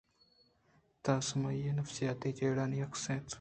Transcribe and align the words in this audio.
تہہ 1.03 1.25
سمائی(نفسیاتی) 1.29 2.29
جیڑہانی 2.37 2.77
عکس 2.85 3.03
اِنت 3.09 3.27